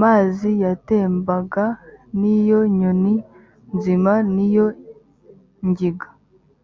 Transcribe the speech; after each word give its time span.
mazi 0.00 0.50
yatembaga 0.64 1.64
n 2.18 2.20
iyo 2.36 2.58
nyoni 2.78 3.14
nzima 3.76 4.12
n 4.34 4.36
iyo 4.46 4.66
ngiga 5.68 6.08